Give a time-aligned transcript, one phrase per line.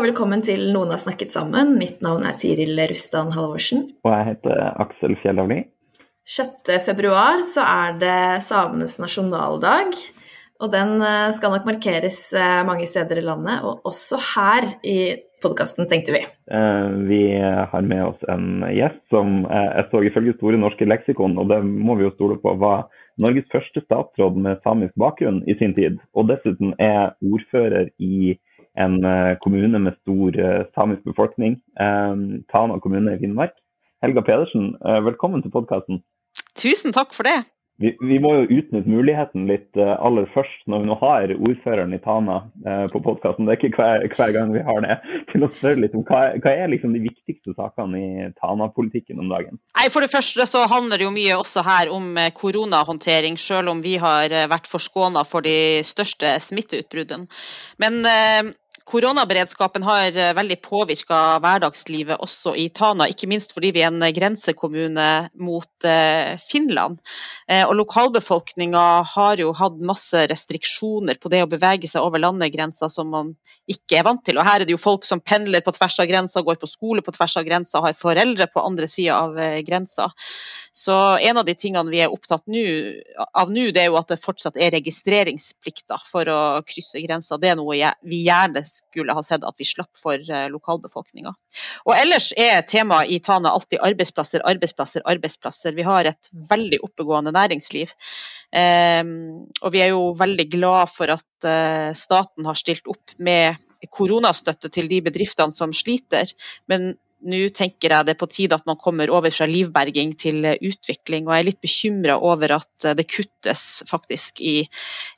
[0.00, 1.74] Og velkommen til Noen har snakket sammen.
[1.76, 3.82] Mitt navn er Tiril Rustan Halvorsen.
[4.06, 5.58] Og jeg heter Aksel Fjellavli.
[6.24, 6.70] 6.
[6.86, 9.92] februar så er det samenes nasjonaldag.
[10.60, 14.96] Og den eh, skal nok markeres eh, mange steder i landet, og også her i
[15.44, 16.24] podkasten, tenkte vi.
[16.48, 21.52] Eh, vi har med oss en gjest som jeg så ifølge Store norske leksikon, og
[21.52, 22.88] det må vi jo stole på, var
[23.20, 26.00] Norges første statsråd med samisk bakgrunn i sin tid.
[26.16, 28.38] Og dessuten er ordfører i
[28.80, 28.98] en
[29.44, 30.36] kommune med stor
[30.74, 31.58] samisk befolkning,
[32.52, 33.56] Tana kommune i Finnmark.
[34.00, 34.72] Helga Pedersen,
[35.04, 36.00] velkommen til podkasten.
[36.56, 37.42] Tusen takk for det.
[37.80, 42.00] Vi, vi, må jo utnytte muligheten litt aller først, når vi nå har ordføreren i
[42.04, 42.42] Tana
[42.92, 43.48] på podkasten.
[43.48, 44.98] Det er ikke hver, hver, gang vi har det.
[45.30, 49.32] Til å spørre litt om hva, hva er liksom de viktigste sakene i Tana-politikken om
[49.32, 49.56] dagen?
[49.80, 53.72] Nei, For det første så handler det jo mye også her om eh, koronahåndtering, selv
[53.72, 57.32] om vi har vært forskåna for de største smitteutbruddene.
[57.80, 58.52] Men uh,
[58.90, 64.02] Koronaberedskapen har eh, veldig påvirka hverdagslivet også i Tana, ikke minst fordi vi er en
[64.16, 65.04] grensekommune
[65.38, 66.98] mot eh, Finland.
[67.46, 68.82] Eh, og Lokalbefolkninga
[69.12, 73.30] har jo hatt masse restriksjoner på det å bevege seg over landegrensa som man
[73.70, 74.40] ikke er vant til.
[74.40, 77.06] Og her er det jo folk som pendler på tvers av grensa, går på skole
[77.06, 80.10] på tvers av grensa, har foreldre på andre sida av grensa.
[80.74, 84.20] Så en av de tingene vi er opptatt av nå, det er jo at det
[84.22, 87.38] fortsatt er registreringsplikter for å krysse grensa.
[87.38, 88.62] Det er noe vi gjerne
[89.14, 91.32] ha sett at vi slapp for eh, lokalbefolkninga.
[91.86, 95.76] Og ellers er temaet i Tana alltid arbeidsplasser, arbeidsplasser, arbeidsplasser.
[95.76, 97.92] Vi har et veldig oppegående næringsliv.
[98.50, 103.60] Um, og vi er jo veldig glad for at uh, staten har stilt opp med
[103.94, 106.32] koronastøtte til de bedriftene som sliter.
[106.68, 110.44] Men nå tenker jeg det er på tide at man kommer over fra livberging til
[110.48, 111.26] eh, utvikling.
[111.26, 114.62] Og jeg er litt bekymra over at eh, det kuttes faktisk i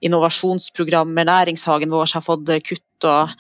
[0.05, 1.29] innovasjonsprogrammer.
[1.29, 3.33] Næringshagen vår har fått eh, kutt, og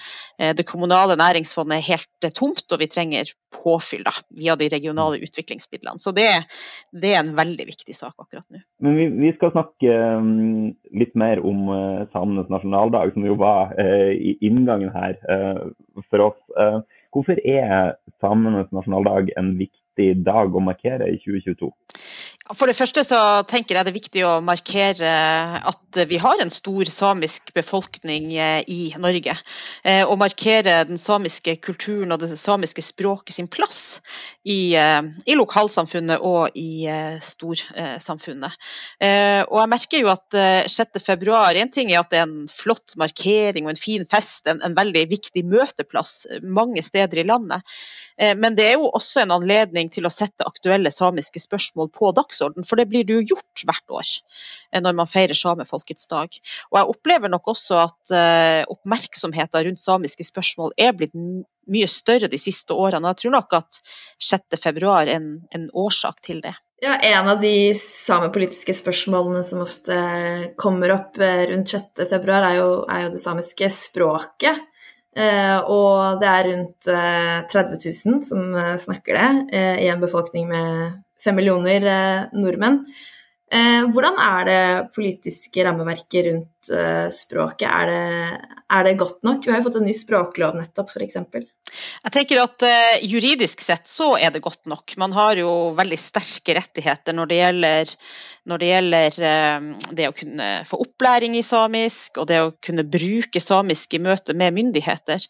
[0.58, 2.64] det kommunale næringsfondet er helt tomt.
[2.66, 6.02] Og vi trenger påfyll da, via de regionale utviklingsmidlene.
[6.02, 6.26] Så det,
[6.90, 8.58] det, er en veldig viktig sak akkurat nå.
[8.82, 11.70] Men vi, vi skal snakke um, litt mer om
[12.10, 15.14] samenes nasjonaldag, som jo var i inngangen her
[16.10, 16.42] for oss.
[17.12, 21.70] Hvorfor er samenes nasjonaldag en viktig dag å markere i 2022?
[22.56, 25.12] For det første så tenker jeg det er viktig å markere
[25.62, 29.36] at vi har en stor samisk befolkning eh, i Norge.
[29.84, 34.00] Eh, og markere den samiske kulturen og det samiske språket sin plass
[34.42, 36.88] i, eh, i lokalsamfunnet og i
[37.22, 38.58] storsamfunnet.
[39.02, 40.34] Og jeg merker jo at
[40.70, 44.60] 6.2 en ting er at det er en flott markering og en fin fest, en,
[44.64, 47.62] en veldig viktig møteplass mange steder i landet.
[48.38, 52.66] Men det er jo også en anledning til å sette aktuelle samiske spørsmål på dagsorden,
[52.69, 56.34] for det blir det jo gjort hvert år eh, når man feirer samefolkets dag.
[56.72, 62.31] Og jeg opplever nok også at uh, oppmerksomheten rundt samiske spørsmål er blitt mye større
[62.31, 63.04] de siste årene.
[63.04, 63.81] og Jeg tror nok at
[64.22, 66.54] 6.2 er en, en årsak til det.
[66.82, 69.94] Ja, En av de samepolitiske spørsmålene som ofte
[70.58, 72.56] kommer opp eh, rundt 6.2, er, er
[73.04, 74.58] jo det samiske språket.
[75.12, 80.46] Eh, og det er rundt eh, 30 000 som eh, snakker det, i en befolkning
[80.48, 81.84] med fem millioner
[82.34, 82.82] nordmenn.
[83.92, 86.70] hvordan er det politiske rammeverket rundt
[87.12, 87.68] språket?
[87.68, 88.38] Er det,
[88.72, 89.44] er det godt nok?
[89.44, 91.16] Vi har jo fått en ny språklov nettopp, f.eks.
[91.16, 94.94] Jeg tenker at uh, Juridisk sett så er det godt nok.
[95.00, 97.92] Man har jo veldig sterke rettigheter når det gjelder,
[98.50, 102.86] når det, gjelder uh, det å kunne få opplæring i samisk, og det å kunne
[102.88, 105.28] bruke samisk i møte med myndigheter.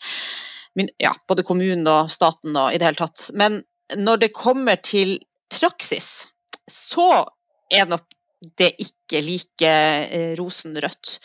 [0.78, 3.28] Mynd, ja, både kommunen og staten og i det hele tatt.
[3.36, 3.60] Men
[3.98, 5.18] når det kommer til
[5.52, 6.28] praksis,
[6.70, 7.26] så
[7.72, 8.06] er nok
[8.58, 11.16] det ikke like eh, rosenrødt.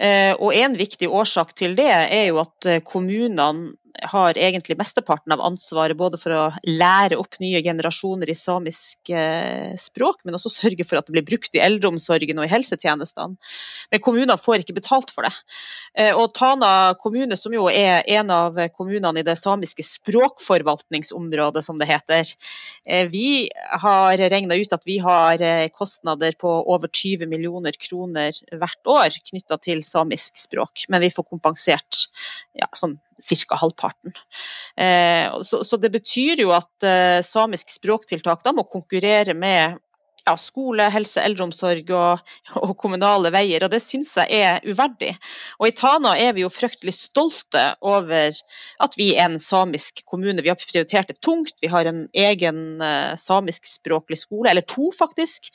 [0.00, 5.32] Eh, og en viktig årsak til det er jo at eh, kommunene har egentlig mesteparten
[5.34, 10.52] av ansvaret både for å lære opp nye generasjoner i samisk eh, språk, men også
[10.52, 13.38] sørge for at det blir brukt i eldreomsorgen og i helsetjenestene.
[13.92, 15.32] Men kommunene får ikke betalt for det.
[15.98, 21.80] Eh, og Tana kommune, som jo er en av kommunene i det samiske språkforvaltningsområdet, som
[21.80, 22.34] det heter,
[22.86, 23.48] eh, vi
[23.82, 25.42] har regna ut at vi har
[25.74, 31.28] kostnader på over 20 millioner kroner hvert år knytta til samisk språk, men vi får
[31.28, 32.06] kompensert
[32.58, 33.56] ja, sånn ca.
[33.56, 34.14] halvparten.
[34.76, 39.78] Eh, så, det betyr jo at eh, samisk språktiltak da må konkurrere med
[40.28, 45.14] ja, skole, helse, eldreomsorg og, og, kommunale veier, og det syns jeg er uverdig.
[45.58, 48.36] Og i Tana er vi jo fryktelig stolte over
[48.84, 50.42] at vi er en samisk kommune.
[50.44, 51.56] Vi har prioritert det tungt.
[51.62, 55.50] Vi har en egen uh, samiskspråklig skole, eller to faktisk.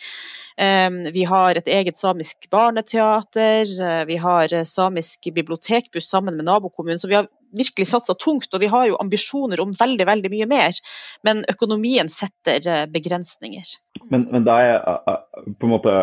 [0.58, 3.70] Um, vi har et eget samisk barneteater.
[3.78, 7.02] Uh, vi har uh, samisk bibliotekbuss sammen med nabokommunen.
[7.02, 10.50] Så vi har virkelig satsa tungt, og vi har jo ambisjoner om veldig veldig mye
[10.50, 10.80] mer.
[11.26, 13.76] Men økonomien setter begrensninger.
[14.10, 15.94] Men, men da er eh, eh, på en måte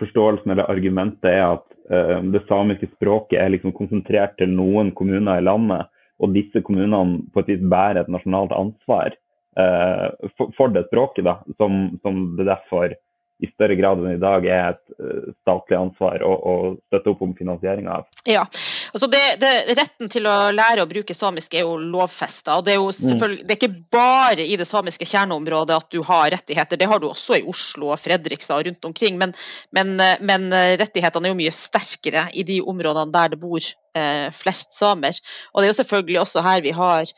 [0.00, 5.38] forståelsen eller argumentet er at uh, det samiske språket er liksom konsentrert til noen kommuner
[5.38, 5.86] i landet,
[6.18, 11.28] og disse kommunene på et vis bærer et nasjonalt ansvar uh, for, for, det språket,
[11.28, 12.96] da, som, som det derfor
[13.42, 16.54] i større grad enn i dag er et uh, statlig ansvar å, å,
[16.88, 18.06] støtte opp om finansieringa av.
[18.30, 18.44] Ja,
[18.92, 22.60] altså det, det, Retten til å lære å bruke samisk er jo lovfesta.
[22.64, 23.36] Det mm.
[23.42, 27.08] det er ikke bare i det samiske kjerneområdet at du har rettigheter, det har du
[27.10, 29.18] også i Oslo og Fredrikstad og rundt omkring.
[29.20, 29.34] Men,
[29.74, 30.50] men, men
[30.80, 33.60] rettighetene er jo mye sterkere i de områdene der det bor
[33.98, 35.18] eh, flest samer.
[35.52, 37.10] Og det er jo selvfølgelig også her vi har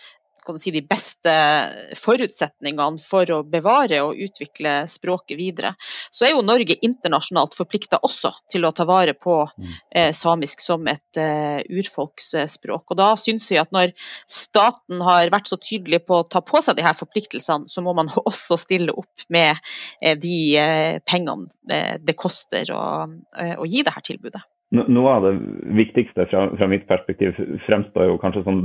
[0.62, 1.32] si, de beste
[1.98, 5.75] forutsetningene for å bevare og utvikle språket videre.
[6.14, 9.75] Så er jo Norge internasjonalt forplikta også til å ta vare på mm.
[9.98, 12.94] eh, samisk som et eh, urfolksspråk.
[12.94, 13.94] Og da syns vi at når
[14.31, 17.96] staten har vært så tydelig på å ta på seg de her forpliktelsene, så må
[17.96, 19.52] man også stille opp med
[20.00, 22.84] eh, de eh, pengene eh, det koster å,
[23.38, 24.44] eh, å gi det her tilbudet.
[24.75, 25.37] Noe av det
[25.78, 27.37] viktigste fra, fra, mitt perspektiv
[27.69, 28.64] fremstår jo kanskje som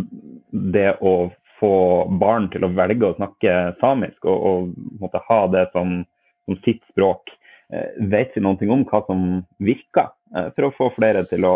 [0.74, 1.30] det å
[1.62, 1.74] få
[2.22, 6.02] barn til å velge å snakke samisk og, og måtte ha det som,
[6.48, 7.30] som sitt språk.
[7.72, 9.26] Eh, vet vi noe om hva som
[9.64, 11.56] virker eh, for å få flere til å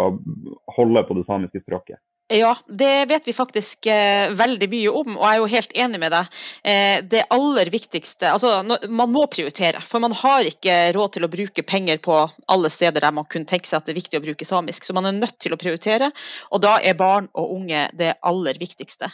[0.78, 2.00] holde på det samiske språket?
[2.28, 6.00] Ja, det vet vi faktisk eh, veldig mye om, og jeg er jo helt enig
[6.02, 6.38] med deg.
[6.66, 11.30] Eh, det aller viktigste Altså, man må prioritere, for man har ikke råd til å
[11.30, 12.16] bruke penger på
[12.50, 14.88] alle steder der man kunne tenke seg at det er viktig å bruke samisk.
[14.88, 16.08] Så man er nødt til å prioritere,
[16.50, 19.12] og da er barn og unge det aller viktigste.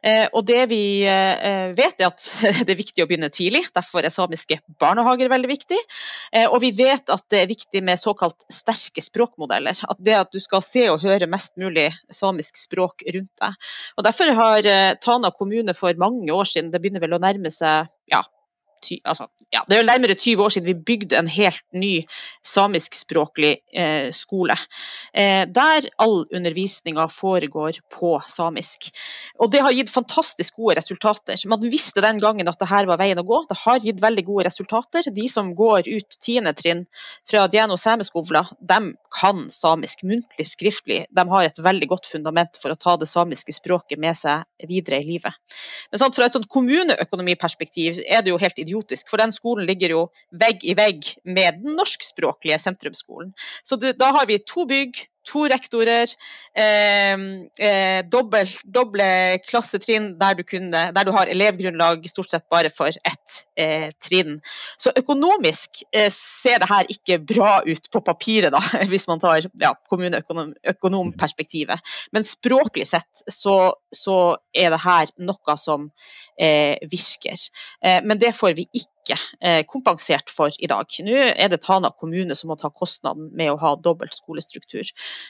[0.00, 2.30] Eh, og det vi eh, vet, er at
[2.64, 5.82] det er viktig å begynne tidlig, derfor er samiske barnehager veldig viktig.
[6.32, 9.84] Eh, og vi vet at det er viktig med såkalt sterke språkmodeller.
[9.84, 13.54] At det at du skal se og høre mest mulig samisk samisk språk rundt deg.
[13.96, 17.50] Og Derfor har eh, Tana kommune for mange år siden, det begynner vel å nærme
[17.50, 18.22] seg ja,
[18.84, 21.92] ty, altså, ja, det er jo nærmere 20 år siden vi bygde en helt ny
[22.46, 24.56] samiskspråklig eh, skole.
[25.14, 28.90] Eh, der all undervisninga foregår på samisk.
[29.40, 31.40] Og det har gitt fantastisk gode resultater.
[31.50, 33.40] Man visste den gangen at dette var veien å gå.
[33.48, 35.08] Det har gitt veldig gode resultater.
[35.14, 36.84] De som går ut tiende trinn
[37.30, 41.04] fra Diano sameskovla, de kan samisk muntlig, skriftlig.
[41.14, 45.00] De har et veldig godt fundament for å ta det samiske språket med seg videre
[45.00, 45.34] i livet.
[45.92, 49.66] Men sant, fra et sånt kommuneøkonomiperspektiv er det jo helt idiotisk idiotisk, for den skolen
[49.66, 53.32] ligger jo vegg i vegg med den norskspråklige sentrumsskolen.
[53.64, 56.12] Så det, da har vi to bygg, to rektorer,
[56.56, 57.16] eh,
[57.58, 62.92] eh, dobbel, doble klassetrinn der du, kunne, der du, har elevgrunnlag stort sett bare for
[62.92, 64.40] ett eh, trinn.
[64.80, 69.48] Så økonomisk eh, ser det her ikke bra ut på papiret, da, hvis man tar
[69.62, 71.94] ja, kommuneøkonomperspektivet.
[72.12, 74.18] Men språklig sett så, så,
[74.54, 75.88] er det her noe som
[76.38, 77.38] eh, virker.
[77.82, 80.88] Eh, men det får vi ikke ikke eh, kompensert for i dag.
[81.04, 84.88] Nå er det Tana kommune som må ta kostnaden med å ha dobbelt skolestruktur.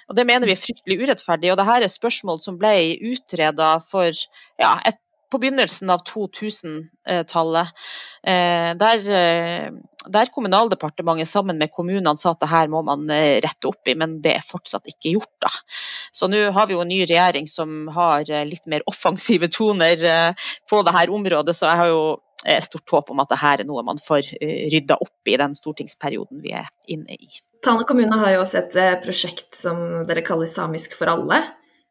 [0.08, 1.52] Og Det mener vi er fryktelig urettferdig.
[1.52, 2.74] og Dette er spørsmål som ble
[3.12, 4.12] utreda for
[4.60, 5.00] ja, et
[5.32, 7.70] på begynnelsen av 2000-tallet,
[8.22, 9.72] eh, der, eh,
[10.06, 14.20] der, Kommunaldepartementet sammen med kommunene sa at det her må man rette opp i, men
[14.22, 15.32] det er fortsatt ikke gjort.
[15.42, 15.50] da.
[16.14, 19.98] Så nå har vi jo en ny regjering som har litt mer offensive toner
[20.70, 22.04] på dette området, så jeg har jo
[22.64, 26.42] stort håp om at dette er noe man får eh, rydda opp i den stortingsperioden
[26.44, 27.30] vi er inne i.
[27.64, 31.40] Tane kommune har jo også et eh, prosjekt som dere kaller Samisk for alle.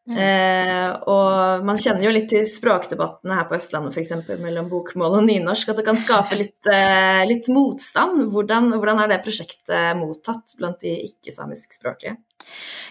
[0.04, 0.18] Mm.
[0.20, 4.12] Eh, og man kjenner jo litt til språkdebattene her på Østlandet f.eks.
[4.42, 8.26] mellom bokmål og nynorsk, at det kan skape litt, eh, litt motstand.
[8.34, 12.18] Hvordan, hvordan, er det prosjektet mottatt blant de ikke-samiskspråklige?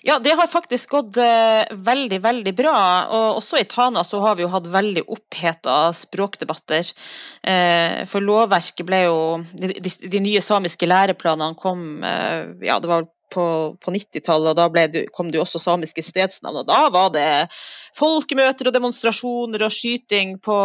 [0.09, 2.77] Ja, det har faktisk gått eh, veldig, veldig bra.
[3.13, 6.95] Og også i Tana så har vi jo hatt veldig oppheta språkdebatter.
[7.45, 9.19] Eh, for lovverket ble jo
[9.53, 13.45] De, de, de nye samiske læreplanene kom eh, ja, det var på,
[13.81, 16.61] på 90-tallet, og da det, kom det jo også samiske stedsnavn.
[16.63, 17.27] Og da var det
[17.99, 20.59] folkemøter og demonstrasjoner og skyting på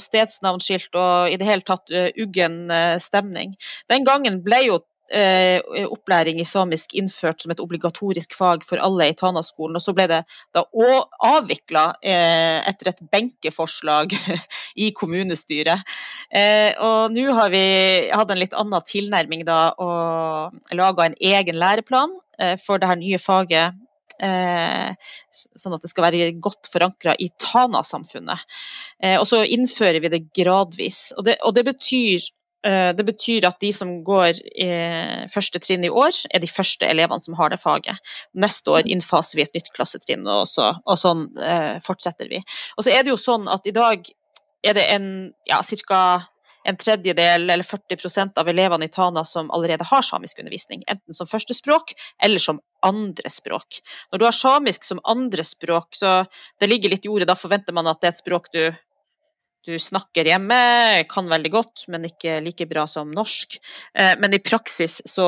[0.00, 2.62] stedsnavnskilt og i det hele tatt uggen
[3.02, 3.56] stemning.
[3.92, 9.16] Den gangen ble jo opplæring i samisk innført som et obligatorisk fag for alle i
[9.18, 9.78] Tana-skolen.
[9.78, 10.20] Og så ble det
[10.54, 10.62] da
[11.26, 14.14] avvikla eh, etter et benkeforslag
[14.84, 15.82] i kommunestyret.
[16.30, 17.64] Eh, og nå har vi
[18.14, 23.00] hatt en litt annen tilnærming da, og laga en egen læreplan eh, for det her
[23.02, 23.86] nye faget
[24.20, 24.90] Eh,
[25.32, 28.42] sånn at det skal være godt forankra i Tana-samfunnet.
[29.00, 31.06] Eh, og så innfører vi det gradvis.
[31.16, 34.36] Og det, og det betyr eh, det betyr at de som går
[35.32, 37.96] første trinn i år, er de første elevene som har det faget.
[38.36, 41.28] Neste år innfaser vi et nytt klassetrinn, og, så, og sånn
[41.86, 42.42] fortsetter vi.
[42.76, 44.04] Og så er det jo sånn at i dag
[44.66, 45.08] er det en
[45.48, 46.02] ja, ca
[46.68, 51.28] en tredjedel eller 40% av elevene i Tana som allerede har samisk undervisning, enten som
[51.28, 53.80] førstespråk eller som andrespråk.
[54.12, 56.24] Når du har samisk som andrespråk, så
[56.60, 58.62] det ligger litt i ordet, da forventer man at det er et språk du
[59.66, 60.56] du snakker hjemme,
[61.10, 63.58] kan veldig godt, men ikke like bra som norsk.
[63.92, 65.26] Eh, men i praksis så,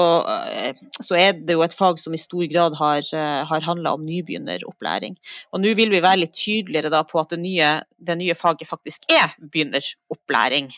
[0.48, 3.92] eh, så er det jo et fag som i stor grad har, eh, har handla
[3.92, 5.18] om nybegynneropplæring.
[5.52, 9.06] Og nå vil vi være litt tydeligere på at det nye, det nye faget faktisk
[9.12, 10.70] er begynneropplæring.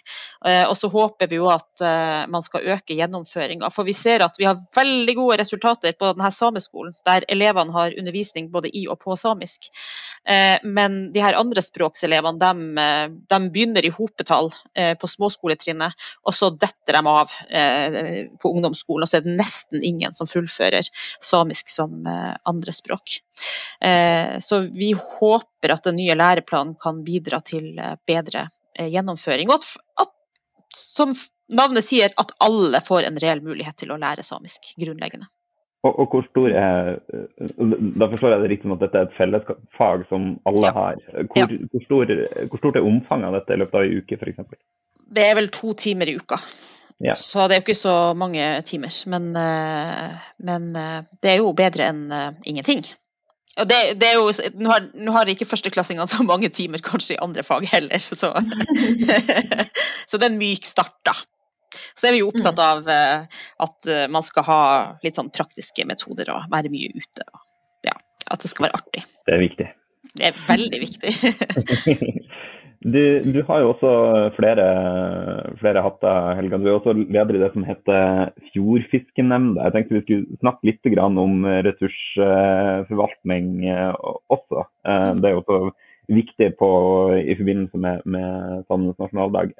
[0.68, 1.82] Og så håper vi jo at
[2.30, 3.70] man skal øke gjennomføringa.
[3.72, 7.96] For vi ser at vi har veldig gode resultater på denne sameskolen, der elevene har
[7.98, 9.70] undervisning både i og på samisk.
[10.64, 12.86] Men de her andrespråkselevene, de,
[13.30, 17.98] de begynner i hopetall eh, på småskoletrinnet, og så detter de av eh,
[18.40, 19.04] på ungdomsskolen.
[19.04, 20.88] Og så er det nesten ingen som fullfører
[21.24, 23.18] samisk som eh, andrespråk.
[23.84, 29.50] Eh, så vi håper at den nye læreplanen kan bidra til eh, bedre eh, gjennomføring.
[29.50, 29.70] Og at,
[30.02, 30.12] at,
[30.74, 31.14] som
[31.48, 35.28] navnet sier, at alle får en reell mulighet til å lære samisk grunnleggende.
[35.84, 36.94] Og, og, hvor stor er
[38.00, 40.72] Da forstår jeg det riktig at dette er et fellesfag som alle ja.
[40.72, 41.02] har.
[41.28, 41.48] Hvor, ja.
[41.72, 42.12] hvor, stor,
[42.48, 44.54] hvor, stort er omfanget av dette i løpet av ei uke f.eks.?
[45.14, 46.40] Det er vel to timer i uka.
[47.04, 47.16] Ja.
[47.20, 48.94] Så det er jo ikke så mange timer.
[49.10, 52.84] Men, eh, men eh, det er jo bedre enn eh, ingenting.
[53.60, 57.14] Og det, det er jo, nå har, nå har ikke førsteklassingene så mange timer kanskje
[57.14, 58.32] i andre fag heller, så, så
[60.18, 61.14] det er en myk start, da.
[61.94, 62.64] Så er vi jo opptatt mm.
[62.64, 64.60] av uh, at uh, man skal ha
[65.06, 67.26] litt sånn praktiske metoder og være mye ute.
[67.30, 67.42] Og,
[67.86, 67.94] ja,
[68.30, 69.04] at det skal være artig.
[69.26, 69.70] Det er viktig.
[70.14, 71.14] Det er veldig viktig.
[72.84, 73.00] du,
[73.32, 73.90] du, har jo også
[74.36, 74.64] flere,
[75.60, 76.58] flere, hatter, Helga.
[76.60, 79.64] Du er også leder i det som heter Fjordfiskenemnda.
[79.64, 81.32] Jeg tenkte vi skulle snakke litt om
[81.66, 83.92] ressursforvaltning eh,
[84.28, 84.66] også.
[84.84, 85.22] Mm.
[85.22, 85.58] Det er jo også
[86.12, 86.70] viktig på,
[87.16, 88.28] i forbindelse med, med
[88.68, 89.56] Sandnes nasjonaldag.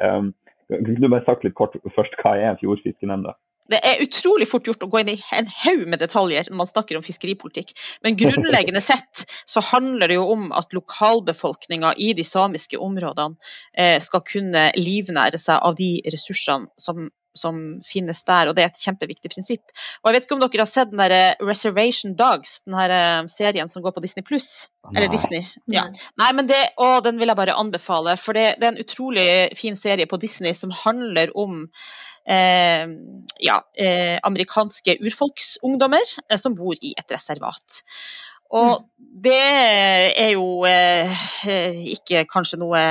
[0.68, 3.32] Kunne du bare sagt litt kort først, hva er Fjordfiskenemnda?
[3.72, 6.70] Det er utrolig fort gjort å gå inn i en haug med detaljer når man
[6.70, 7.72] snakker om fiskeripolitikk.
[8.04, 13.36] Men grunnleggende sett så handler det jo om at lokalbefolkninga i de samiske områdene
[13.72, 18.70] eh, skal kunne livnære seg av de ressursene som som finnes der, og det er
[18.70, 19.72] et kjempeviktig prinsipp.
[20.02, 23.26] Og Jeg vet ikke om dere har sett den der Reservation Dogs, den her eh,
[23.32, 24.68] serien som går på Disney pluss?
[24.94, 25.42] Eller Disney.
[25.72, 25.86] Ja.
[26.20, 29.28] Nei, men det, å, den vil jeg bare anbefale, for det, det, er en utrolig
[29.58, 31.64] fin serie på Disney som handler om
[32.26, 32.84] eh,
[33.44, 37.82] ja, eh, amerikanske urfolksungdommer eh, som bor i et reservat.
[38.52, 38.84] Og mm.
[39.24, 39.38] det
[40.20, 41.24] er jo eh,
[41.94, 42.82] ikke kanskje noe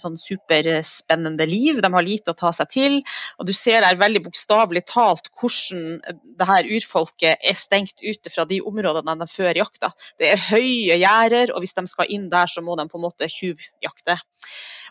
[0.00, 1.80] sånn superspennende liv.
[1.84, 2.98] De har lite å ta seg til.
[3.38, 6.00] Og du ser her veldig bokstavelig talt hvordan
[6.36, 9.92] det her urfolket er stengt ute fra de områdene de før jakta.
[10.20, 13.06] Det er høye gjerder, og hvis de skal inn der, så må de på en
[13.06, 14.18] måte tjuvjakte.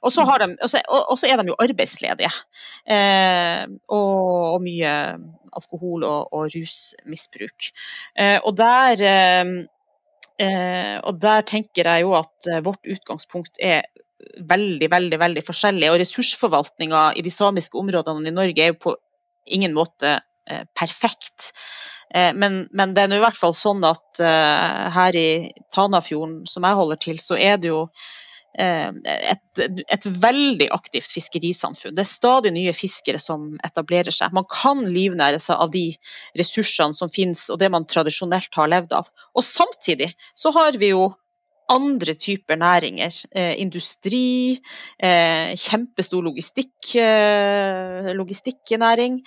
[0.06, 2.32] Og så, de, og så er de jo arbeidsledige.
[2.86, 4.92] Eh, og, og, mye
[5.56, 7.72] alkohol og, og rusmisbruk.
[8.20, 9.02] Eh, og der
[10.42, 13.86] eh, og der tenker jeg jo at eh, vårt utgangspunkt er
[14.50, 15.90] veldig, veldig veldig forskjellig.
[15.92, 18.96] Og ressursforvaltninga i de samiske områdene i Norge er jo på
[19.46, 21.52] ingen måte eh, perfekt.
[22.14, 24.22] Eh, men, men, det er nå i hvert fall sånn at
[24.96, 27.86] her i Tanafjorden, som jeg holder til, så er det jo
[28.58, 31.96] et, et, veldig aktivt fiskerisamfunn.
[31.96, 34.34] Det er stadig nye fiskere som etablerer seg.
[34.36, 35.90] Man kan livnære seg av de
[36.40, 39.12] ressursene som finnes og det man tradisjonelt har levd av.
[39.36, 41.10] Og samtidig så har vi jo
[41.72, 43.12] andre typer næringer.
[43.36, 44.62] Eh, industri,
[45.00, 49.22] eh, kjempestor logistikk, eh, logistikknæring.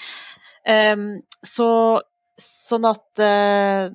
[0.64, 0.96] Eh,
[1.44, 1.68] så
[2.38, 3.90] Sånn at uh,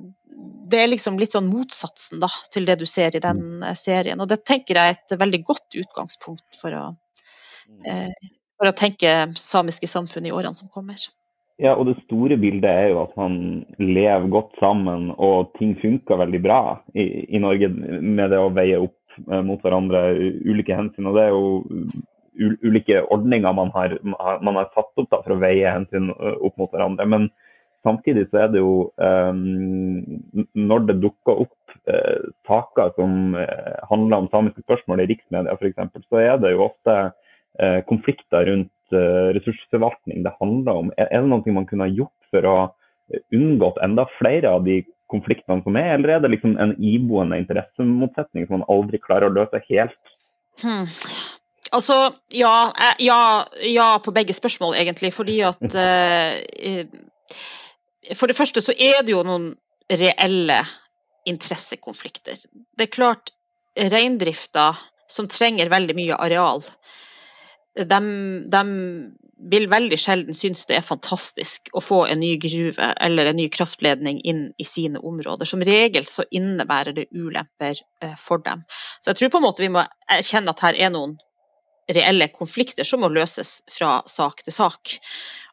[0.73, 3.65] det er liksom litt sånn motsatsen da, til det du ser i den mm.
[3.69, 4.21] eh, serien.
[4.23, 6.85] Og det tenker jeg er et veldig godt utgangspunkt for å,
[7.89, 11.01] eh, for å tenke samiske samfunn i årene som kommer.
[11.61, 13.35] Ja, og det store bildet er jo at man
[13.77, 16.61] lever godt sammen og ting funker veldig bra
[16.97, 18.97] i, i Norge med det å veie opp
[19.45, 21.05] mot hverandre ulike hensyn.
[21.05, 23.93] Og det er jo ulike ordninger man har,
[24.41, 27.05] man har satt opp da, for å veie hensyn opp mot hverandre.
[27.05, 27.29] Men
[27.83, 28.91] samtidig så er det jo
[30.53, 31.75] Når det dukker opp
[32.47, 33.35] saker som
[33.89, 36.95] handler om samiske spørsmål i riksmedia f.eks., så er det jo ofte
[37.89, 38.95] konflikter rundt
[39.35, 40.93] ressursforvaltning det handler om.
[40.97, 42.57] Er det noe man kunne ha gjort for å
[43.35, 44.81] unngått enda flere av de
[45.13, 49.35] konfliktene som er, eller er det liksom en iboende interessemotsetning som man aldri klarer å
[49.35, 50.13] løse helt?
[50.61, 50.87] Hmm.
[51.73, 52.71] Altså, ja,
[53.01, 53.21] ja,
[53.65, 55.13] ja, på begge spørsmål, egentlig.
[55.15, 56.85] Fordi at eh,
[58.17, 59.53] For det første så er det jo noen
[59.91, 60.59] reelle
[61.29, 62.41] interessekonflikter.
[62.51, 63.31] Det er klart,
[63.79, 64.73] reindrifta,
[65.09, 66.63] som trenger veldig mye areal,
[67.73, 67.99] de,
[68.53, 68.63] de
[69.51, 73.47] vil veldig sjelden synes det er fantastisk å få en ny gruve eller en ny
[73.51, 75.49] kraftledning inn i sine områder.
[75.49, 78.63] Som regel så innebærer det ulemper eh, for dem.
[79.01, 81.17] Så jeg tror på en måte vi må erkjenne at her er noen
[81.91, 84.95] reelle konflikter som må løses fra sak til sak.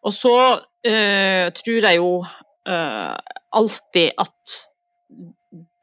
[0.03, 0.37] Og så
[0.87, 2.13] øh, tror jeg jo
[2.69, 3.17] øh,
[3.53, 4.59] alltid at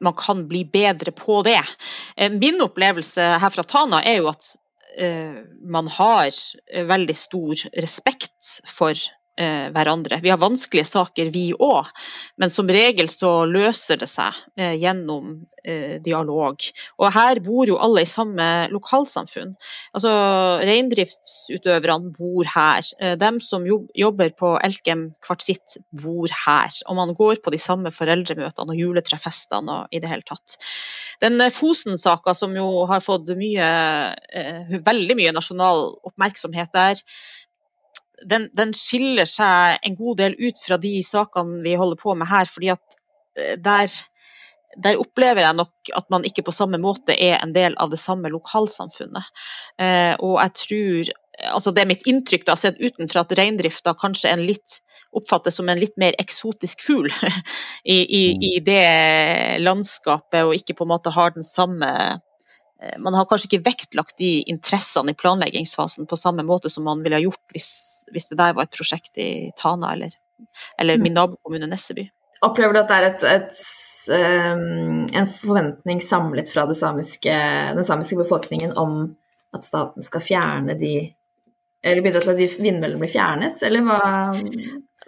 [0.00, 1.60] man kan bli bedre på det.
[2.40, 4.54] Min opplevelse her fra Tana er jo at
[4.98, 6.30] Eh, man har
[6.72, 8.94] eh, veldig stor respekt for
[9.38, 10.20] eh, hverandre.
[10.24, 11.88] Vi har vanskelige saker, vi òg,
[12.40, 16.62] men som regel så løser det seg eh, gjennom eh, dialog.
[16.98, 19.54] Og her bor jo alle i samme lokalsamfunn.
[19.96, 20.12] Altså
[20.66, 22.84] Reindriftsutøverne bor her.
[23.00, 26.74] Eh, dem som jobber på Elkem Kvartsitt bor her.
[26.88, 30.58] Og man går på de samme foreldremøtene og juletrefestene og i det hele tatt.
[31.24, 33.68] Den eh, Fosen-saka som jo har fått mye,
[34.32, 37.02] eh, veldig mye nasjonal oppmerksomhet der,
[38.26, 42.30] den, den, skiller seg en god del ut fra de sakene vi holder på med
[42.30, 42.48] her.
[42.50, 42.98] fordi at
[43.38, 43.92] eh, der,
[44.76, 48.00] der opplever jeg nok at man ikke på samme måte er en del av det
[48.02, 49.32] samme lokalsamfunnet.
[49.80, 54.32] Eh, og jeg tror altså Det er mitt inntrykk da, sett utenfra at reindrifta kanskje
[54.32, 54.80] en litt,
[55.14, 57.12] oppfattes som en litt mer eksotisk fugl
[57.84, 58.42] i, i, mm.
[58.42, 61.92] i, det landskapet, og ikke på en måte har den samme
[62.82, 67.06] eh, man har kanskje ikke vektlagt de interessene i planleggingsfasen på samme måte som man
[67.06, 67.70] ville ha gjort hvis
[68.12, 70.14] hvis det der var et prosjekt i Tana eller,
[70.80, 71.18] eller min mm.
[71.20, 72.08] nabokommune Nesseby.
[72.46, 73.62] Opplever du at det er et, et,
[75.18, 77.38] en forventning samlet fra samiske,
[77.74, 79.00] den samiske befolkningen om
[79.56, 81.14] at staten skal fjerne de
[81.82, 83.98] Eller bidra til at de vindmøllene blir fjernet, eller hva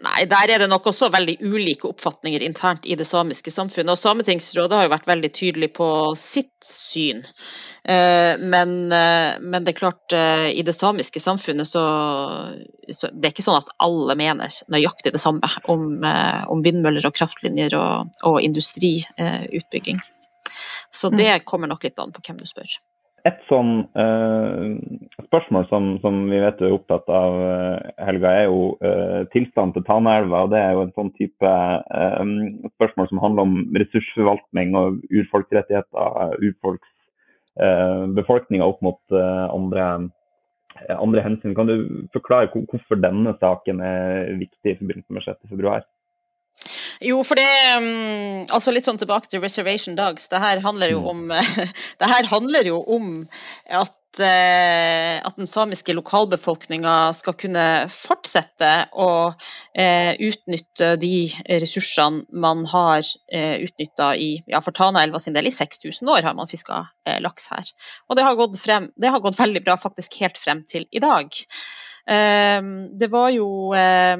[0.00, 3.92] Nei, der er det nok også veldig ulike oppfatninger internt i det samiske samfunnet.
[3.92, 7.20] Og Sametingsrådet har jo vært veldig tydelig på sitt syn.
[7.84, 11.84] Eh, men, eh, men, det er klart, eh, i det samiske samfunnet så,
[12.88, 16.04] så Det er ikke sånn at alle mener nøyaktig det samme om,
[16.48, 20.00] om vindmøller og kraftlinjer og, og industriutbygging.
[20.96, 21.44] Så det mm.
[21.44, 22.72] kommer nok litt an på hvem du spør.
[23.28, 24.76] Et sånn uh,
[25.26, 29.74] spørsmål som, som, vi vet du er opptatt av, uh, Helga, er jo uh, tilstanden
[29.76, 30.44] til Tanaelva.
[30.46, 31.52] og Det er jo en sånn type
[32.76, 36.96] spørsmål som handler om ressursforvaltning og urfolksrettigheter, urfolks
[38.16, 39.86] befolkninga opp mot andre,
[40.94, 41.52] andre hensyn.
[41.58, 45.74] Kan du forklare hvorfor denne saken er viktig i forbindelse med 6.2?
[47.00, 47.48] Jo, for det
[47.80, 50.28] um, Altså litt sånn tilbake til Reservation Dogs.
[50.28, 51.08] Det her handler jo mm.
[51.12, 51.32] om,
[52.34, 53.08] handler jo om
[53.72, 61.14] at, uh, at den samiske lokalbefolkninga skal kunne fortsette å uh, utnytte de
[61.62, 66.36] ressursene man har uh, utnytta i ja, for Tanaelva sin del i 6000 år har
[66.36, 67.72] man fiska uh, laks her.
[68.12, 71.00] Og det har, gått frem, det har gått veldig bra, faktisk helt frem til i
[71.00, 71.32] dag.
[72.10, 74.16] det var jo Eh,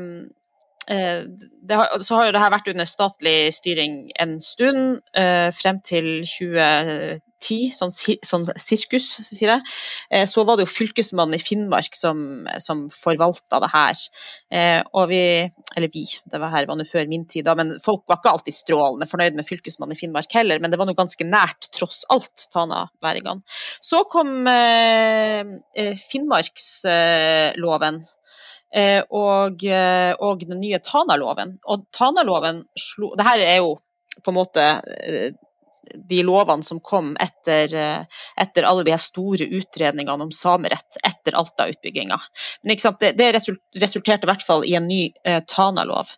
[0.91, 6.25] har, så har jo det her vært under statlig styring en stund, eh, frem til
[6.27, 7.93] 2010, sånn,
[8.27, 9.63] sånn sirkus, sier jeg.
[10.11, 13.97] Eh, så var det jo Fylkesmannen i Finnmark som, som forvalta det her.
[14.51, 15.23] Eh, og vi,
[15.77, 18.35] eller vi, det var her var nå før min tid, da, men folk var ikke
[18.35, 22.03] alltid strålende fornøyd med Fylkesmannen i Finnmark heller, men det var nå ganske nært, tross
[22.13, 23.43] alt, Tana-væringene.
[23.85, 25.43] Så kom eh,
[25.79, 28.17] eh, Finnmarksloven Eh,
[29.11, 31.59] og, eh, og, den nye Tana-loven.
[31.67, 33.79] Og Tana-loven slo det her er jo
[34.23, 34.67] på en måte
[35.03, 35.33] eh,
[36.11, 37.73] de lovene som kom etter,
[38.39, 42.19] etter alle de store utredningene om samerett etter Alta-utbygginga.
[42.63, 43.31] Men det, det,
[43.83, 46.13] resulterte i hvert fall i en ny eh, Tana-lov.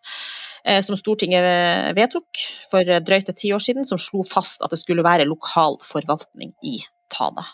[0.69, 5.07] Eh, som Stortinget vedtok for drøyt ti år siden, som slo fast at det skulle
[5.07, 7.45] være lokal forvaltning i Tana.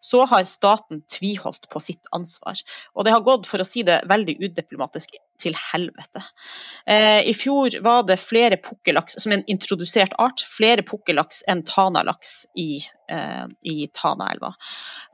[0.00, 2.60] Så har staten tviholdt på sitt ansvar.
[2.94, 6.22] Og det har gått, for å si det veldig udiplomatisk, til helvete.
[6.90, 12.40] Eh, I fjor var det flere pukkellaks, som en introdusert art, flere pukkellaks enn tanalaks
[12.58, 14.52] i, eh, i Tanaelva.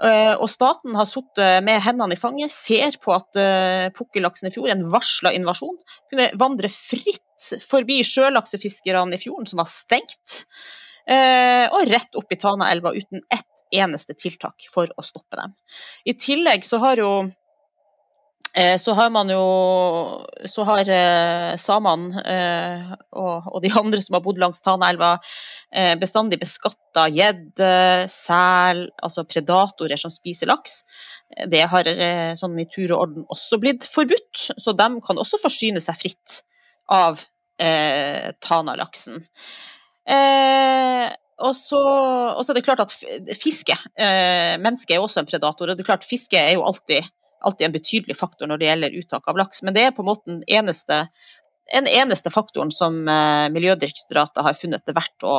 [0.03, 4.55] Eh, og staten har sittet med hendene i fanget, ser på at eh, pukkellaksen i
[4.55, 5.77] fjor, en varsla invasjon,
[6.11, 10.45] kunne vandre fritt forbi sjølaksefiskerne i fjorden, som var stengt.
[11.05, 15.55] Eh, og rett opp i Tanaelva uten ett eneste tiltak for å stoppe dem.
[16.05, 17.11] I tillegg så har jo
[18.55, 19.45] eh, så har man jo
[20.51, 25.17] Så har eh, samene eh, og, de andre som har bodd langs Tanaelva,
[25.99, 30.85] bestandig beskatta gjedde, sel, altså predatorer som spiser laks.
[31.51, 31.89] Det har
[32.39, 36.43] sånn i tur og orden også blitt forbudt, så de kan også forsyne seg fritt
[36.93, 37.25] av
[37.59, 39.25] eh, Tanalaksen.
[40.05, 41.13] Eh,
[41.45, 42.93] og så, og så, er det klart at
[43.41, 45.71] fiske eh, Mennesket er også en predator.
[45.71, 47.09] og det er klart Fiske er jo alltid,
[47.43, 49.65] alltid, en betydelig faktor når det gjelder uttak av laks.
[49.65, 51.01] Men det er på en måte den eneste,
[51.73, 55.35] den eneste faktoren som eh, Miljødirektoratet har funnet det verdt å,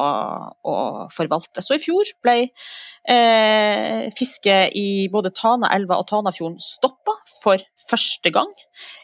[0.68, 0.76] å
[1.16, 1.64] forvalte.
[1.64, 8.52] Så i fjor ble eh, fiske i både Tanaelva og Tanafjorden stoppa for første gang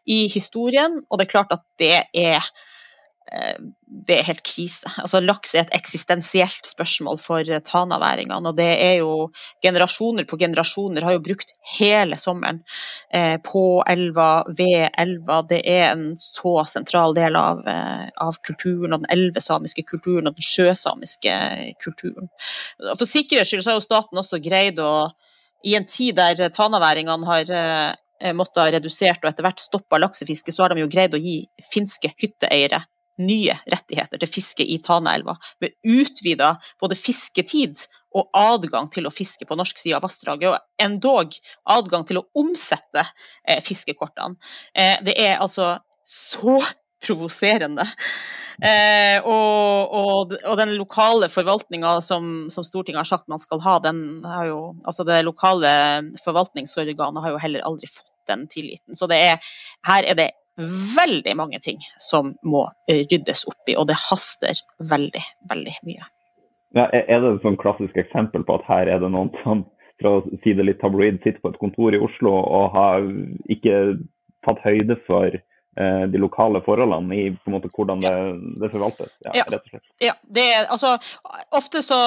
[0.10, 1.00] i historien.
[1.08, 2.52] Og det er klart at det er
[3.32, 4.90] det er helt krise.
[5.00, 8.50] Altså, laks er et eksistensielt spørsmål for eh, tanaværingene.
[8.50, 9.30] Og det er jo
[9.64, 12.62] generasjoner på generasjoner har jo brukt hele sommeren
[13.16, 15.42] eh, på elva, ved elva.
[15.48, 20.36] Det er en så sentral del av, eh, av kulturen, og den elvesamiske kulturen og
[20.36, 21.40] den sjøsamiske
[21.84, 22.32] kulturen.
[22.92, 25.12] For sikkerhets skyld har jo staten også greid å,
[25.64, 30.52] i en tid der tanaværingene har eh, måttet ha redusert og etter hvert stoppa laksefiske,
[30.52, 32.84] så har de jo greid å gi finske hytteeiere
[33.20, 37.84] nye rettigheter til fiske i Tanaelva, med utvida både fisketid
[38.18, 41.36] og adgang til å fiske på norsk side av vassdraget, og endog
[41.70, 44.40] adgang til å omsette eh, fiskekortene.
[44.74, 45.76] Eh, det er altså
[46.08, 46.60] så
[47.02, 47.88] provoserende.
[48.62, 53.80] Eh, og, og, og, den lokale forvaltninga som, som, Stortinget har sagt man skal ha,
[53.82, 55.72] den har jo, altså det lokale
[56.22, 58.98] forvaltningsorganet har jo heller aldri fått den tilliten.
[58.98, 59.42] Så er,
[59.88, 64.58] her er det veldig mange ting som må eh, ryddes opp i, og det haster
[64.92, 66.10] veldig, veldig mye.
[66.76, 69.66] Ja, er det et sånn klassisk eksempel på at her er det noen som
[70.02, 73.06] for å si det litt tabloid, sitter på et kontor i Oslo og har
[73.54, 74.00] ikke
[74.46, 75.38] tatt høyde for
[75.72, 78.12] de lokale forholdene i på en måte hvordan det,
[78.60, 79.12] det forvaltes.
[79.24, 79.84] Ja, ja, rett og slett.
[80.04, 80.98] Ja, det er, altså,
[81.56, 82.00] ofte så,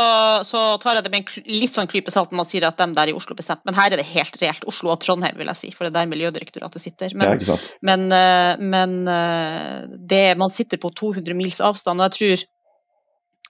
[0.44, 2.90] så, tar jeg det med en litt sånn klype salt når man sier at de
[2.98, 4.68] der i Oslo bestemte, men her er det helt reelt.
[4.68, 7.16] Oslo og Trondheim, vil jeg si, for det er der Miljødirektoratet sitter.
[7.16, 7.56] Men, ja,
[7.88, 12.46] men, eh, men eh, det, man sitter på 200 mils avstand, og jeg tror,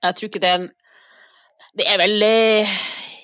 [0.05, 0.73] jeg tror ikke det er en
[1.75, 2.21] Det er vel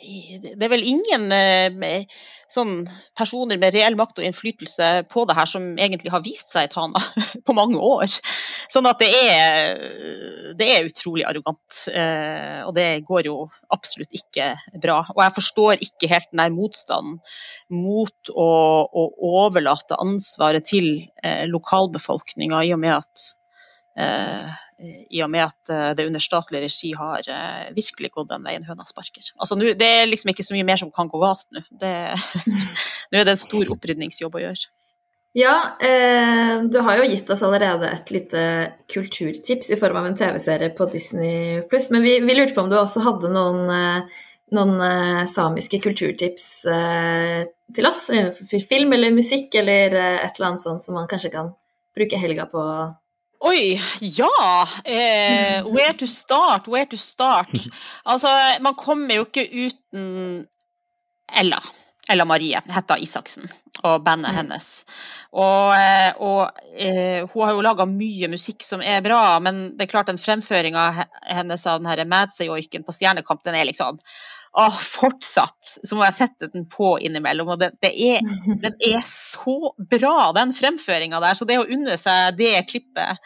[0.00, 2.04] det er vel ingen eh,
[2.50, 2.84] sånn
[3.18, 6.72] personer med reell makt og innflytelse på det her som egentlig har vist seg i
[6.72, 7.02] Tana
[7.46, 8.10] på mange år.
[8.72, 11.82] Sånn at det er, det er utrolig arrogant.
[11.92, 13.36] Eh, og det går jo
[13.74, 15.02] absolutt ikke bra.
[15.16, 17.18] Og jeg forstår ikke helt den motstanden
[17.72, 18.50] mot å,
[18.86, 19.04] å
[19.44, 20.92] overlate ansvaret til
[21.24, 23.28] eh, lokalbefolkninga, i og med at
[25.10, 28.64] i og med at eh, det under statlig regi har eh, virkelig gått den veien
[28.64, 29.32] høna sparker.
[29.36, 31.64] Altså, det er liksom ikke så mye mer som kan gå galt nå.
[31.80, 34.70] nå er det en stor opprydningsjobb å gjøre.
[35.36, 38.40] Ja, eh, du har jo gitt oss allerede et lite
[38.90, 42.72] kulturtips i form av en TV-serie på Disney pluss, men vi, vi, lurte på om
[42.72, 44.24] du også hadde noen, eh,
[44.56, 48.08] noen eh, samiske kulturtips eh, til oss
[48.66, 51.52] film eller musikk eller et eller annet sånt som man kanskje kan
[51.94, 52.64] bruke helga på
[53.40, 54.68] Oi, ja!
[54.84, 57.48] Eh, where to start, where to start.
[58.04, 58.28] Altså,
[58.60, 60.44] man kommer jo ikke uten
[61.32, 61.60] Ella.
[62.10, 63.48] Ella Marie, Hetta Isaksen,
[63.86, 64.36] og bandet mm.
[64.36, 64.68] hennes.
[65.32, 69.86] Og, eh, og eh, hun har jo laga mye musikk som er bra, men det
[69.86, 74.00] er klart den fremføringa hennes av den her Madsejoiken på Stjernekamp, den er liksom
[74.58, 77.52] Åh, fortsatt så må jeg sette den på innimellom.
[77.54, 78.26] Og det, det er,
[78.64, 81.38] den er så bra, den fremføringa der.
[81.38, 83.20] Så det å unne seg det klippet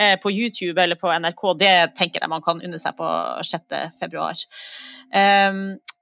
[0.00, 3.08] eh, på YouTube eller på NRK, det tenker jeg man kan unne seg på
[3.44, 4.22] 6.2.
[5.12, 5.58] Um,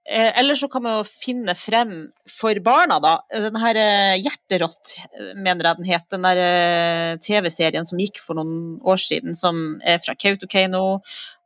[0.06, 1.96] eh, eller så kan man jo finne frem
[2.30, 3.16] for barna, da.
[3.34, 4.94] Den her eh, Hjerterått,
[5.34, 6.06] mener jeg den het.
[6.14, 11.00] Den der eh, TV-serien som gikk for noen år siden, som er fra Kautokeino.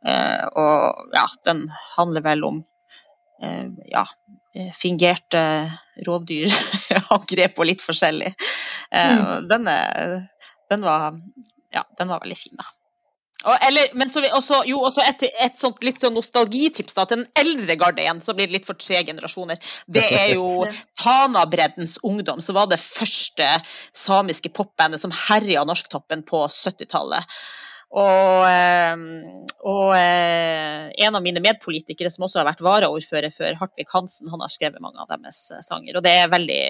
[0.04, 2.62] Eh, og ja, den handler vel om
[3.40, 4.04] ja,
[4.54, 5.42] eh, fingerte
[6.06, 8.32] rovdyrangrep og litt forskjellig.
[8.90, 9.50] Eh, mm.
[9.50, 9.68] Den,
[10.70, 11.18] den, var,
[11.74, 12.70] ja, den var veldig fin, da.
[13.44, 17.20] Og, eller, men så, også, jo, også et, et sånt litt sånn nostalgitips da, til
[17.20, 19.60] den eldre garde igjen, så blir det litt for tre generasjoner.
[19.84, 20.64] Det er jo
[21.00, 23.50] Tanabreddens Ungdom, som var det første
[23.92, 27.36] samiske popbandet som herja norsktoppen på 70-tallet.
[27.94, 28.96] Og, eh,
[29.62, 30.63] og, eh,
[30.98, 34.82] en av mine medpolitikere som også har vært varaordfører før, Hartvig Hansen, han har skrevet
[34.84, 35.98] mange av deres eh, sanger.
[35.98, 36.60] Og det er veldig,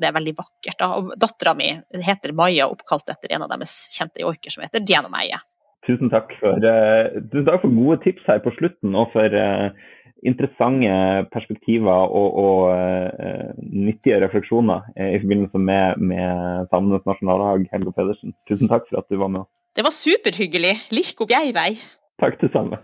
[0.00, 0.78] det er veldig vakkert.
[0.80, 0.90] Da.
[0.98, 1.72] Og dattera mi
[2.04, 5.40] heter Maja, oppkalt etter en av deres kjente joiker som heter Diana Meie.
[5.84, 9.68] Tusen takk, for, uh, tusen takk for gode tips her på slutten, og for uh,
[10.24, 18.32] interessante perspektiver og, og uh, nyttige refleksjoner i forbindelse med, med Samenes nasjonaldag, Helga Pedersen.
[18.48, 19.52] Tusen takk for at du var med oss.
[19.76, 20.72] Det var superhyggelig.
[20.94, 21.70] Like opp jeg vei.
[22.22, 22.80] Takk det samme.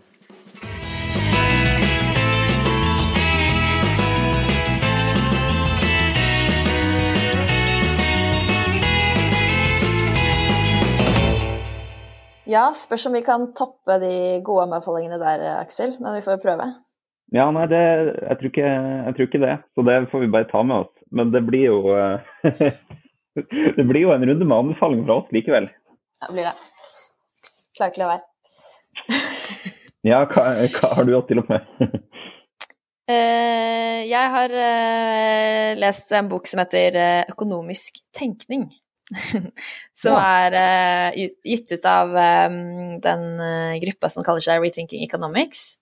[12.50, 14.14] Ja, spørs om vi kan toppe de
[14.46, 15.92] gode anbefalingene der, Aksel.
[16.02, 16.66] Men vi får jo prøve.
[17.30, 19.52] Ja, nei, det, jeg, tror ikke, jeg, tror ikke, det.
[19.74, 20.94] Så det får vi bare ta med oss.
[21.14, 21.78] Men det blir jo
[23.76, 25.68] Det blir jo en runde med anbefalinger fra oss likevel.
[25.70, 26.56] Ja, det blir det.
[27.78, 28.26] Klarer ikke å la være.
[30.10, 31.70] ja, hva, hva, har du hatt til og med?
[33.14, 34.58] uh, jeg har
[35.78, 36.98] lest en bok som heter
[37.30, 38.66] Økonomisk tenkning.
[40.02, 40.22] som ja.
[40.46, 43.24] er gitt ut av um, den
[43.82, 45.76] gruppa som kaller seg Rethinking Economics.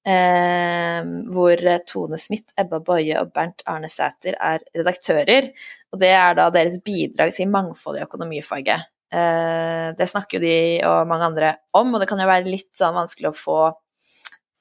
[0.00, 5.50] hvor Tone Smith, Ebba Boje og Bernt Arne Sæter er redaktører.
[5.92, 8.88] Og det er da deres bidrag til mangfold i økonomifaget.
[9.10, 10.56] Det snakker jo de
[10.88, 13.58] og mange andre om, og det kan jo være litt sånn vanskelig å få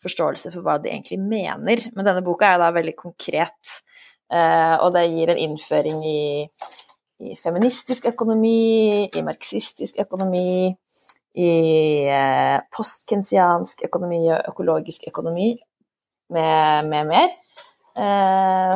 [0.04, 1.82] forståelse for hva de egentlig mener.
[1.96, 3.74] Men denne boka er da veldig konkret,
[4.30, 6.22] og det gir en innføring i,
[7.20, 10.70] i feministisk økonomi, i marxistisk økonomi,
[11.40, 11.52] i
[12.10, 15.52] eh, postkensiansk økonomi og økologisk økonomi
[16.34, 17.30] med, med mer.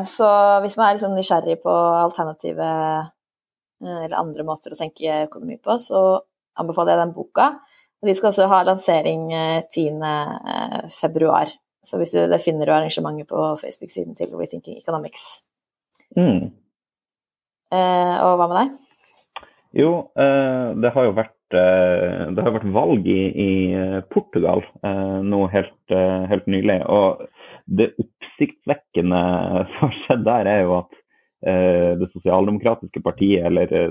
[0.04, 0.28] Så
[0.60, 2.66] hvis man er liksom nysgjerrig på alternative
[3.84, 6.02] Eh, eller andre måter å tenke økonomi på, så
[6.60, 7.50] anbefaler jeg den boka.
[8.04, 10.02] Og de skal også ha lansering 10.2.
[10.94, 11.54] Eh,
[11.84, 15.44] så hvis du, det finner du arrangementet på Facebook-siden til Rethinking Economics.
[16.16, 16.54] Mm.
[17.74, 18.74] Eh, og hva med deg?
[19.84, 23.54] Jo, eh, det har jo vært eh, det har vært valg i, i
[24.14, 24.62] Portugal
[25.26, 25.96] nå helt,
[26.30, 26.82] helt, nylig.
[26.86, 27.24] Og
[27.66, 29.22] det oppsiktsvekkende
[29.72, 31.00] som har skjedd der, er jo at
[31.44, 33.90] det sosialdemokratiske partiet, eller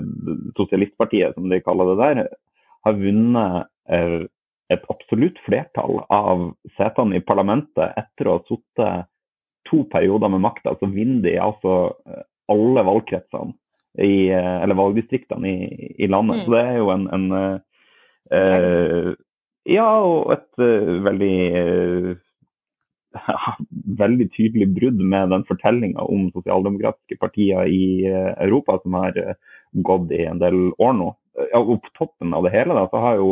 [0.57, 2.21] sosialistpartiet som de kaller det der,
[2.87, 3.67] har vunnet
[4.73, 6.47] et absolutt flertall av
[6.79, 9.05] setene i parlamentet etter å ha sittet
[9.69, 10.73] to perioder med makta.
[10.81, 11.75] Så vinner de altså
[12.49, 13.53] alle valgkretsene,
[14.01, 16.41] i, eller valgdistriktene i, i landet.
[16.41, 16.45] Mm.
[16.45, 17.25] Så det er jo en, en
[18.33, 19.13] eh,
[19.69, 22.15] Ja, og et uh, veldig uh,
[23.99, 29.35] veldig tydelig brudd med den fortellinga om sosialdemokratiske partier i eh, Europa som har eh,
[29.85, 31.09] gått i en del år nå.
[31.51, 33.29] Ja, og på toppen av det hele da, så har jo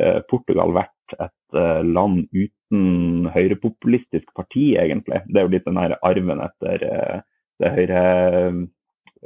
[0.00, 0.92] eh, Portugal vært
[1.22, 5.20] et land uten høyrepopulistisk parti, egentlig.
[5.30, 6.82] Det er jo litt den her arven etter
[7.62, 8.00] det høyre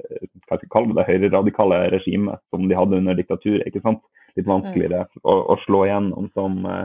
[0.01, 3.67] hva skal jeg kalle det, høyreradikale regimet som de hadde under diktaturet.
[3.69, 4.03] ikke sant?
[4.39, 5.23] Litt vanskeligere mm.
[5.23, 6.85] å, å, slå igjennom som uh,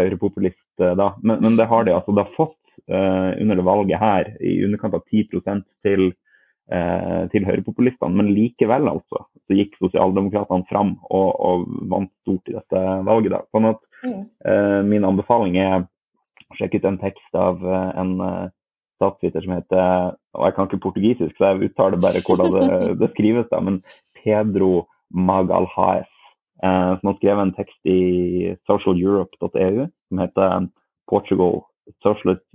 [0.00, 1.12] høyrepopulist da.
[1.22, 2.58] Men, men, det har de altså da fått
[2.90, 6.10] uh, under det valget her, i underkant av 10% til,
[6.72, 8.16] uh, til høyrepopulistene.
[8.20, 13.36] Men likevel, altså, så gikk sosialdemokratene fram og, og, vant stort i dette valget.
[13.36, 13.42] da.
[13.52, 18.18] Sånn at uh, min anbefaling er å sjekke ut en tekst av en
[19.02, 22.70] statsviter som heter og Jeg kan ikke portugisisk, så jeg uttaler bare hvordan det,
[23.02, 23.82] det skrives, da, men
[24.22, 26.08] Pedro Magalhaes
[26.62, 28.00] eh, som har skrevet en tekst i
[28.70, 30.68] socialeurope.eu som heter
[31.10, 31.62] 'Portugal
[32.02, 32.46] Socialist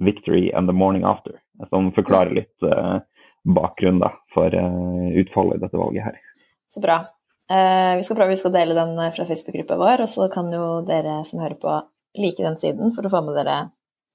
[0.00, 1.38] Victory and the Morning After',
[1.70, 2.98] som forklarer litt eh,
[3.44, 6.20] bakgrunnen for eh, utfallet i dette valget her.
[6.68, 7.02] Så bra.
[7.50, 10.80] Eh, vi skal prøve å dele den eh, fra Facebook-gruppa vår, og så kan jo
[10.86, 11.80] dere som hører på,
[12.18, 13.58] like den siden for å få med dere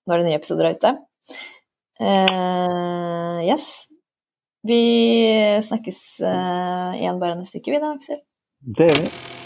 [0.08, 0.94] når nye episoder er ute.
[2.02, 3.88] Uh, yes.
[4.68, 4.82] Vi
[5.64, 8.24] snakkes uh, igjen bare neste uke, vi da, Aksel.
[8.78, 9.37] Det gjør vi.